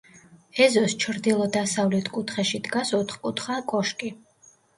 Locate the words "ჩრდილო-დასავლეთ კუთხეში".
1.03-2.61